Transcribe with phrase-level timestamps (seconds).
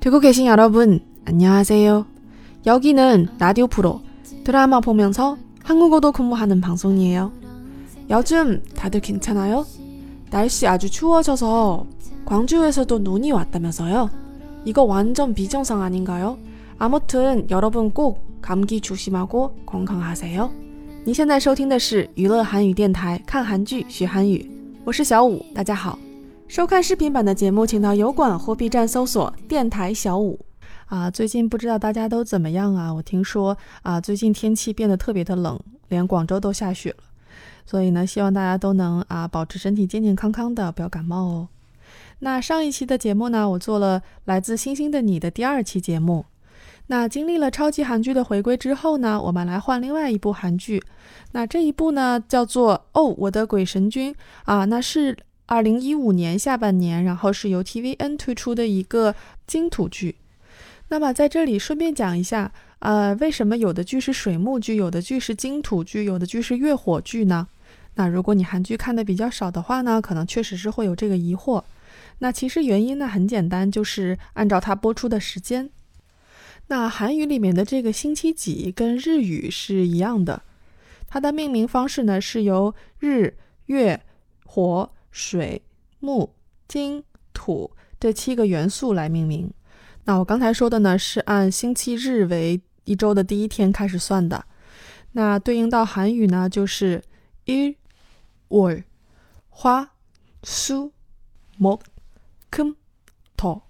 [0.00, 2.06] 듣고 계신 여러분, 안녕하세요.
[2.66, 4.00] 여기는 라디오 프로
[4.44, 7.32] 드라마 보면서 한국어도 공부하는 방송이에요.
[8.10, 9.64] 요즘 다들 괜찮아요?
[10.30, 11.86] 날씨 아주 추워져서
[12.26, 14.10] 광주에서도 눈이 왔다면서요?
[14.64, 16.38] 이거 완전 비정상 아닌가요?
[16.78, 20.50] 아무튼 여러분 꼭 감기 조심하고 건강하세요.
[21.06, 24.50] 你现在收听的是娱乐韩语电台，看韩剧学韩语，
[24.84, 25.98] 我是小五，大家好。
[26.49, 30.43] 收看视频版的节目，请到油管或 B 站搜索“电台小五”。
[30.87, 32.91] 啊，最近不知道大家都怎么样啊？
[32.91, 37.03] 我听说啊，最近天气变得特别的冷，连广州都下雪了。
[37.67, 41.47] 所以呢，希望大家都能啊保持身体健健康康的，不要感冒哦。
[42.17, 46.25] 那上一期的节目呢，我做了来自星星的你的第二期节目。
[46.87, 50.81] 那经历了超级韩剧的回归之后呢，我们来换另外一部韩剧。
[51.33, 54.11] 那这一部呢，叫做《哦，我的鬼神君》
[54.45, 55.15] 啊，那是。
[55.49, 59.15] 二零一五年下半年，然后是由 TVN 推出的一个
[59.47, 60.15] 金土剧。
[60.89, 67.47] 那么在这里顺便讲一下，呃，为什么有的剧是水木剧，有的剧是金土剧，有的剧是月火剧呢？
[67.95, 71.63] 那如果你韩剧看的比较少的话呢，可能确实是会有这个疑惑。
[72.19, 75.71] 那其实原因呢很简单，就是按照它播出的时间。
[76.67, 80.43] 那韩语里面的这个星期几跟日语是一样的，
[81.07, 83.33] 它的命名方式呢是由日、
[83.65, 83.99] 月、
[84.45, 84.91] 火。
[85.10, 85.62] 水、
[86.00, 86.34] 木、
[86.66, 89.52] 金、土这七个元素来命名。
[90.04, 94.44] 那我刚才说的呢，是按星期日为一周的第一天开始算的。
[95.12, 97.02] 那对应到韩语呢，就是
[97.46, 97.76] 일
[98.48, 98.84] 월、
[99.52, 99.88] 화、
[100.42, 100.90] 수、
[101.58, 101.80] 목、
[102.50, 102.74] 금、
[103.36, 103.62] 토。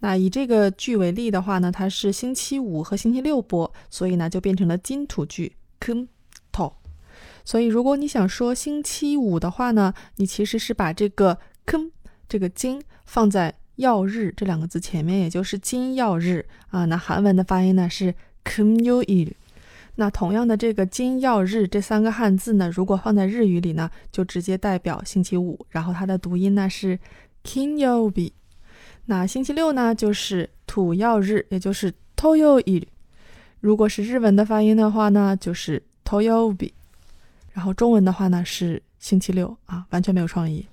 [0.00, 6.06] 那以这个剧为例的话呢，它是星期五和星期六播，所以呢就变成了金土剧금
[7.45, 11.77] 所以如果你想说星期五的话呢，你其实是把这个 k
[12.27, 16.85] 这个金放在曜日这两个字前面，也就是金曜日啊。
[16.85, 19.35] 那韩文的发音呢是 k m y u i
[19.95, 26.97] 那同样的这个金曜日这三个汉字呢，如果放在日语里呢，就直接代表星期五，然后它的读音呢是
[27.43, 28.33] k i n y o b i
[29.05, 32.87] 那星期六呢就是土曜日，也就是 toyo i
[33.59, 36.73] 如果是日文的发音的话呢，就是 toyo b i
[37.53, 40.65] 然后中文的话呢是星期六啊，完全没有创意。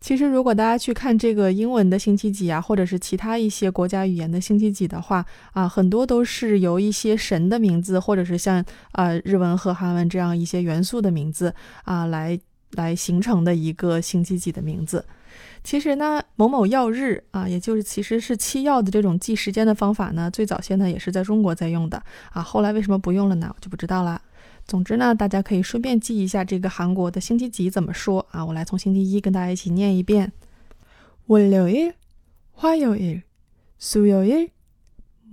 [0.00, 11.54] 其实如果大家去看这个英文的星期几啊，或者是其他一些国家语言的星期几的话啊，很多都是由一些神的名字，或者是像啊日文和韩文这样一些元素的名字
[11.84, 12.38] 啊来
[12.72, 15.04] 来形成的一个星期几的名字。
[15.64, 23.50] 其实呢，某某曜日啊，也就是其实是七曜的这种记时间的方法呢，最早先呢也是在中国在用的啊，后来为什么不用了呢？
[23.52, 24.20] 我就不知道了。
[24.65, 28.45] 总之呢，大家可以顺便记一下这个韩国的星期几怎么说啊？
[28.45, 30.31] 我来从星期一跟大家一起念一遍：
[31.27, 31.93] 월요 일、
[32.55, 33.23] 화요 일、
[33.81, 34.49] 수요 일、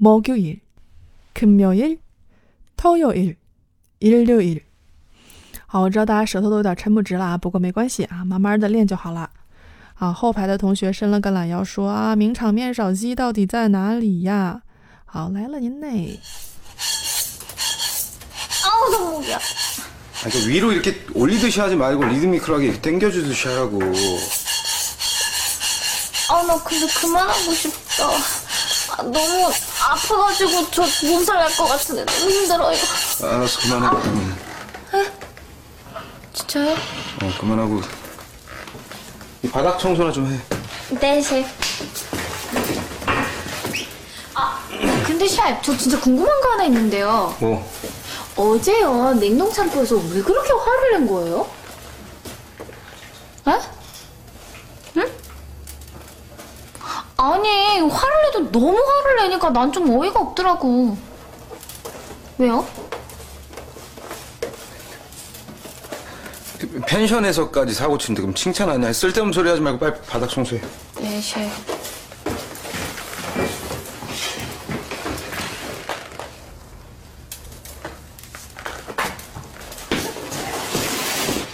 [0.00, 0.60] 목요 일、
[1.34, 1.98] 금요 일、
[2.76, 3.36] 토요 일、
[4.00, 4.62] 일요 일。
[5.66, 9.28] 好，我知道大家舌头都有点撑不直了啊，不过没关系啊，慢慢的练就好了。
[9.94, 14.62] 好，后排的同学伸了个懒腰，说啊，名场面少熙到底在哪里呀？
[15.04, 16.18] 好，来了您嘞。
[19.21, 19.39] 목이야.
[20.23, 23.79] 아니, 그 위로 이렇게 올리듯이 하지 말고 리드미컬하게 이렇게 당겨주듯이 하라고.
[26.29, 28.07] 아 나 근데 그만하고 싶다.
[28.97, 29.51] 아, 너무
[29.81, 32.77] 아파가지고 저 몸살 날 것 같은데 너무 힘들어요.
[33.21, 34.01] 알았어 그만해.
[34.01, 34.37] 그만.
[36.33, 36.71] 진짜요?
[37.21, 37.81] 어 그만하고
[39.43, 40.39] 이 바닥 청소나 좀 해.
[40.99, 41.49] 네 셰프.
[44.35, 44.65] 아
[45.05, 47.35] 근데 셰프 저 진짜 궁금한 거 하나 있는데요.
[47.39, 47.69] 뭐?
[48.35, 51.47] 어제요 냉동 창고에서 왜 그렇게 화를 낸 거예요?
[53.47, 53.59] 에?
[54.97, 55.11] 응?
[57.17, 60.97] 아니 화를 내도 너무 화를 내니까 난 좀 어이가 없더라고.
[62.37, 62.65] 왜요?
[66.87, 68.93] 펜션에서까지 사고 치는데 그럼 칭찬 아니야?
[68.93, 70.61] 쓸데없는 소리 하지 말고 빨리 바닥 청소해.
[70.99, 71.71] 네 셰프.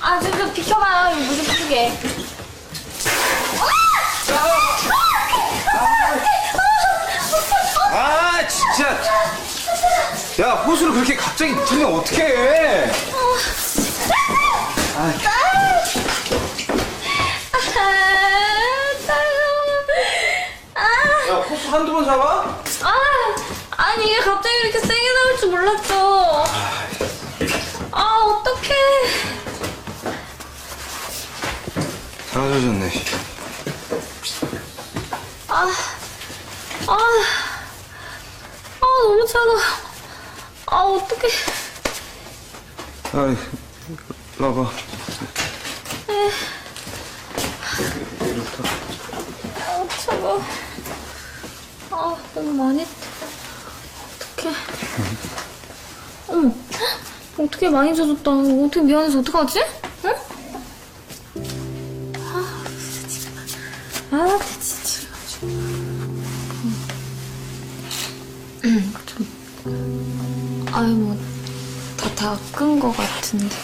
[0.01, 0.53] 아, 좀, 좀
[1.17, 1.91] 이거 무슨 푸게.
[7.91, 8.99] 아 진짜.
[10.41, 12.91] 야 호수를 그렇게 갑자기 틀면 어떡해?
[14.95, 15.13] 아,
[21.29, 22.59] 야 호수 한두 번 잡아?
[22.83, 22.93] 아,
[23.71, 26.43] 아니 이게 갑자기 이렇게 세게 나올 줄 몰랐죠.
[27.91, 28.75] 아, 어떡해.
[32.37, 32.91] 다 젖었네.
[35.47, 35.67] 아,
[36.85, 36.97] 아,
[38.79, 39.51] 아 너무 차가.
[40.67, 41.27] 아 어떡해.
[43.13, 43.35] 아,
[44.37, 44.71] 라봐.
[48.21, 48.63] 이렇다.
[49.65, 50.39] 아 차가.
[51.89, 52.85] 아 너무 많이.
[54.35, 54.55] 어떡해.
[56.27, 56.51] 어머.
[57.39, 58.29] 어떻게 많이 젖었다.
[58.29, 59.86] 어떻게 미안해서 어떡하지?
[68.65, 69.27] 음, 좀.
[70.73, 71.17] 아유 뭐
[71.97, 73.55] 다 다 끈 거 같은데.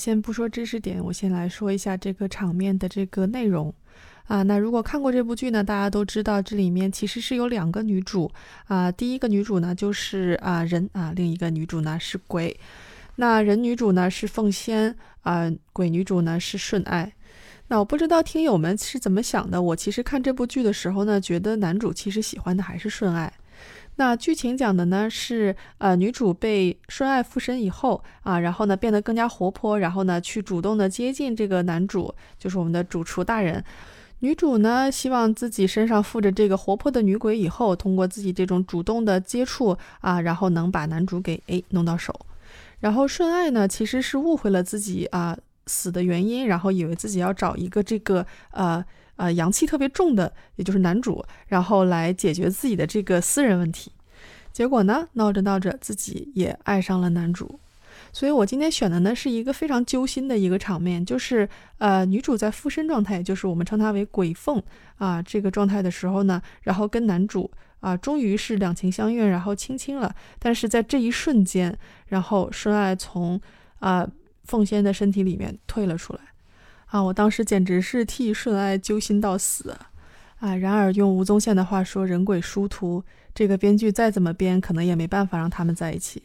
[0.00, 3.72] 先不说知识点，我先来说一下这个场面的这个内容。
[4.26, 8.30] 啊，那如果看过这部剧呢，大家都知道这里面其实是有两个女主
[8.66, 12.58] 啊，第一个女主呢就是啊人啊，另一个女主呢是鬼。
[13.16, 17.12] 那人女主呢是凤仙啊，鬼女主呢是顺爱。
[17.66, 23.32] 那我不知道听友们是怎么想的，我其实看这部剧的时候呢，觉得男主其实喜欢的还是顺爱。
[24.00, 33.62] 那剧情讲的呢是，呃，女主被顺爱附身以后啊，然后呢变得更加活泼，然后呢去主动的接近这个男主，就是我们的主厨大人。
[34.20, 42.18] 女主呢希望自己身上附着这个活泼的女鬼以后，通过自己这种主动的接触啊，然后能把男主给诶弄到手。
[42.78, 45.36] 然后顺爱呢其实是误会了自己啊
[45.66, 48.82] 死的原因，然后以为自己要找一个这个呃。
[49.20, 53.92] 呃，阳气特别重的，也就是男主，然后来解决自己的这个私人问题。
[54.50, 57.60] 结果呢，闹着闹着，自己也爱上了男主。
[58.14, 61.46] 所以我今天选的呢，是一个非常揪心的一个场面，就是
[61.76, 64.62] 呃，女主在附身状态，就是我们称它为鬼凤
[64.96, 67.50] 啊这个状态的时候呢，然后跟男主
[67.80, 70.14] 啊，终于是两情相悦，然后亲亲了。
[70.38, 71.76] 但是在这一瞬间，
[72.06, 73.38] 然后顺爱从
[73.80, 74.08] 啊
[74.44, 76.20] 凤仙的身体里面退了出来。
[76.90, 79.76] 啊，我当时简直是替顺爱揪心到死
[80.40, 80.56] 啊！
[80.56, 83.02] 然而用吴宗宪的话说，人鬼殊途，
[83.32, 86.22] 这个编剧再怎么编，可能也没办法让他们在一起。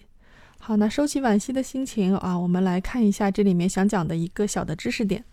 [0.60, 5.24] 好，那收起惋惜的心情啊，我们来看一下这里面想讲的一个小的知识点。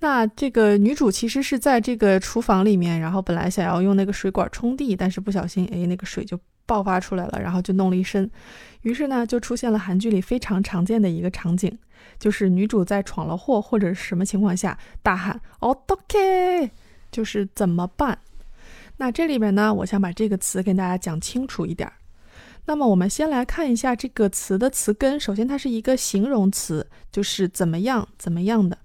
[0.00, 8.30] 那这个女主其实是在这个厨房里面，然后本来想要用那个水管冲地，但是不小心，哎，那个水就爆发出来了，然后就弄了一身。
[8.82, 11.78] 于是呢，就出现了韩剧里非常常见的一个场景，
[12.18, 16.70] 就是女主在闯了祸或者什么情况下大喊“哦，OK”，
[17.10, 18.18] 就是怎么办？
[18.96, 21.90] 那这里边呢，我想把这个词跟大家讲清楚一点。
[22.66, 28.78] 那么我们先来看一下这个词的词根，首先它是一个形容词，就是怎么样怎么样的。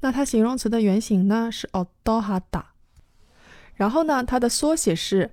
[0.00, 2.62] 那它形容词的原型呢是 odohada，
[3.74, 5.30] 然后呢它的缩写是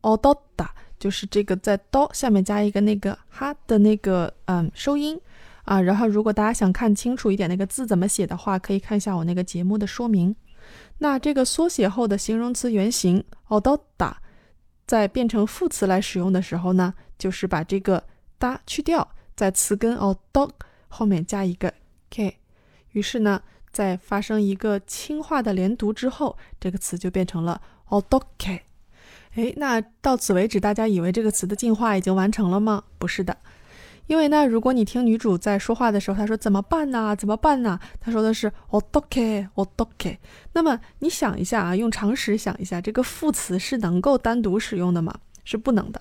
[0.00, 0.68] ododa，
[1.04, 5.20] 就是这个在哆下面加一个那个哈的那个嗯收音
[5.64, 5.78] 啊。
[5.78, 10.34] 然后如果大家想看清楚一点那个字怎么写的话，可以看一下我那个节目的说明。
[10.96, 14.14] 那这个缩写后的形容词原型 ododa，
[14.86, 18.02] 在变成副词来使用的时候呢，就是把这个
[18.38, 19.06] 哒去掉，
[19.36, 20.50] 在词根 o d o
[20.88, 21.70] 后面加一个
[22.08, 22.38] k，
[22.92, 23.42] 于是呢。
[23.74, 28.60] 在发生一个轻化的连读之后，这个词就变成了 odoke。
[29.34, 32.84] 哎，那到此为止，大家以为这个词的进化已经完成了吗？
[32.98, 33.36] 不是的，
[34.06, 37.16] 因为呢，如果你听女主在说话的时候，她说怎么办呢？
[37.16, 37.80] 怎么办呢？
[38.00, 40.18] 她说的是 odoke，odoke。
[40.52, 45.12] 那么你想一下啊，用常识想一下，这个副词是能够单独使用的吗？
[45.44, 46.00] 是不能的。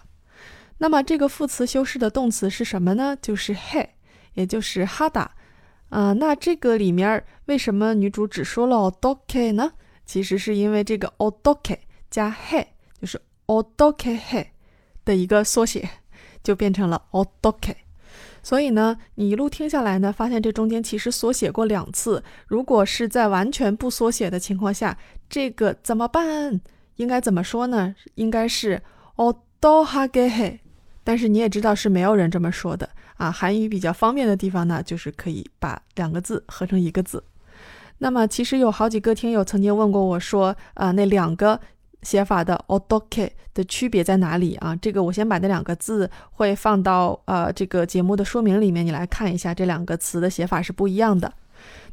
[0.77, 3.17] 那么这个副词修饰的动词是什么呢？
[3.19, 3.87] 就是 he，
[4.33, 5.31] 也就是哈达。
[5.89, 9.71] 啊，那这个里面为什么女主只说了 odoke 呢？
[10.05, 11.77] 其实是因为这个 odoke
[12.11, 12.65] 加 he
[13.03, 14.47] 就是 odoke h
[15.03, 15.89] 的一个缩写，
[16.41, 17.75] 就变成了 odoke。
[18.41, 22.23] 所以呢，你一路听下来呢，发现这中间其实缩写过两次。
[22.47, 24.97] 如果是在完全不缩写的情况下，
[25.29, 26.61] 这个怎么办？
[26.95, 27.93] 应该怎么说呢？
[28.15, 28.81] 应该是
[29.17, 30.59] odohage he，
[31.03, 33.29] 但是你也知道是没有人这么说的啊。
[33.29, 37.21] 韩语比较方便的地方呢，就是可以把两个字合成一个字。
[37.97, 41.59] 那么其实有好几个听友曾经问过我说，啊，那两个
[42.03, 44.75] 写法的 odoke 的区别在哪里啊？
[44.75, 51.33] 这个我先把那两个字会放到呃这个节目的说明里面，你来看一下这两个词的写法是不一样的。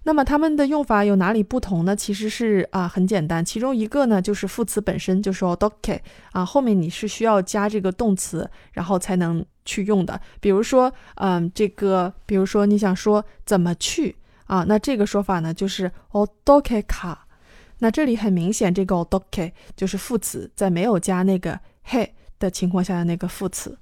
[0.02, 1.95] 那么它们的用法有哪里不同呢？
[1.95, 6.00] 其实是啊很简单，其中一个呢就是副词本身就是 odoke
[6.33, 10.19] 啊，后面你是需要加这个动词，然后才能去用的。
[10.40, 17.17] 比如说，嗯，这个，比如说你想说怎么去啊，那这个说法呢就是 odoke ka。
[17.80, 22.08] 那这里很明显，这个 odoke 就是副词，在没有加那个 he
[22.38, 23.76] 的情况下的那个副词。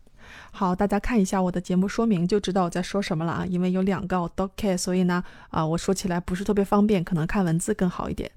[0.51, 3.47] 好，大家看一下我的节目说明就知道我在说什么了啊。
[3.47, 8.31] 因为有两个 odoke，所以呢，啊，我说起来不是特别方便，可能看文字更好一点。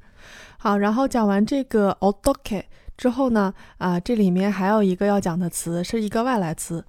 [0.58, 2.63] 好，然后讲完这个 odoke
[2.98, 6.84] 之后呢，啊，这里面还有一个要讲的词，是一个外来词。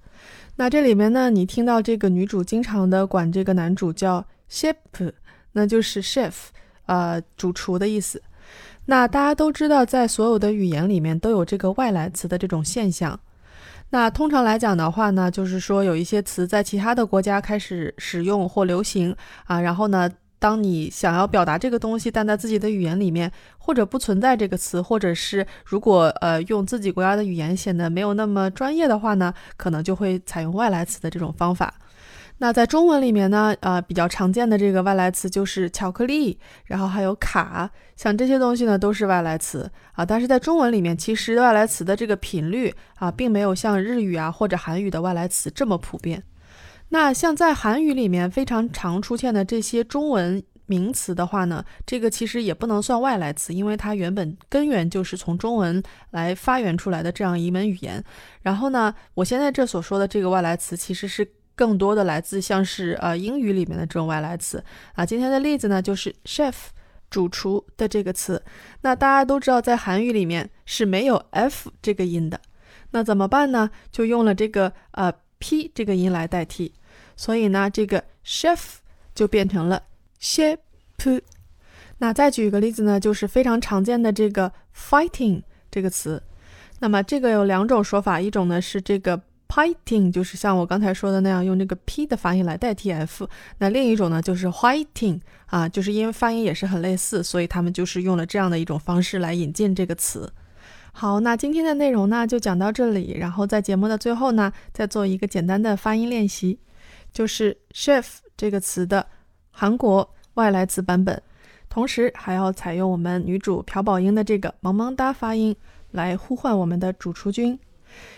[0.55, 5.11] 那这里面呢，你听到这个女主经常的管这个男主叫 chef，
[5.53, 6.33] 那就是 chef，
[6.85, 8.21] 呃，主厨的意思。
[8.85, 13.17] 那大家都知道，在所有的语言里面都有这个外来词的这种现象。
[13.89, 20.09] 那通常来讲的话呢，就是说有一些词在其他的国家开始使用或流行啊，然后呢，
[20.39, 31.73] 当你想要表达这个东西，但在自己的语言里面或者不存在这个词，或者是如果呃用自己国家的语言显得没有那么专业的话呢，可能就会采用外来词的这种方法。
[32.43, 40.05] 那在中文里面呢，呃，比较常见的这个外来词就是巧克力，然后还有卡，像这些东西呢都是外来词啊。
[40.05, 46.21] 但是在中文里面，其实外来词的这个频率啊，并没有像日语啊或者韩语的外来词这么普遍。
[46.89, 55.81] 那像在韩语里面非常常出现的这些中文名词的话呢，这个其实也不能算外来词，因为它原本根源就是从中文
[56.11, 58.03] 来发源出来的这样一门语言。
[58.41, 61.25] 然后呢，我现在这所说的这个外来词其实是。
[61.55, 66.53] 更多的来自像是呃英语里面的这种外来词啊，今天的例子呢就是 chef
[67.09, 68.43] 主厨的这个词。
[68.81, 72.41] 那大家都知道，在韩语里面是没有 f 这个音的，
[72.91, 73.69] 那怎么办呢？
[73.91, 76.73] 就用了这个呃 p 这个音来代替，
[77.15, 78.59] 所以呢这个 chef
[79.13, 79.83] 就变成了
[80.19, 80.57] chef。
[81.99, 86.23] 那再举一个例子呢，就是非常常见的这个 fighting 这个词。
[86.79, 89.21] 那么这个有两种说法，一种呢是这个。
[89.53, 93.29] Fighting 就是像我刚才说的那样，用这个 p 的发音来代替 f。
[93.59, 100.33] 那另一种呢，就是 fighting 啊，就是因为发音也是很类似，所以他们就是用了这样的一种方式来引进这个词。
[100.91, 103.15] 好，那今天的内容呢就讲到这里。
[103.19, 106.57] 然后在节目的最后呢，再做一个简单的发音练习，
[107.11, 109.05] 就是 chef 这个词的
[109.51, 111.21] 韩国外来词版本，
[111.69, 115.55] 同时还要采用我们女主朴宝英的这个萌萌哒发音
[115.91, 117.59] 来呼唤我们的主厨君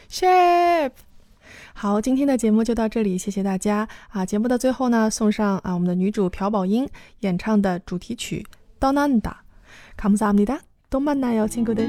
[0.09, 0.91] chef。
[1.74, 4.24] 好，今天的节目就到这里，谢谢大家啊！
[4.24, 6.88] 节目的最后呢，送上啊我们的女主朴宝英
[7.20, 8.46] 演唱的主题曲《
[8.80, 11.88] 떠난다》。감사합니 다， 또만나요친구들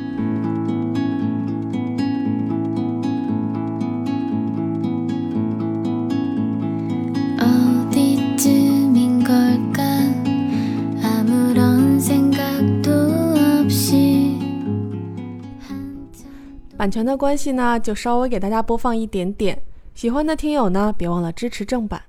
[16.77, 19.61] 版权的关系呢，就稍微给大家播放一点点。
[19.96, 22.02] 喜欢的听友呢，别忘了支持正版。